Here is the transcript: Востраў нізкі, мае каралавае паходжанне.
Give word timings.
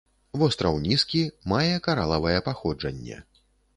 Востраў 0.43 0.77
нізкі, 0.85 1.21
мае 1.53 1.75
каралавае 1.89 2.35
паходжанне. 2.49 3.23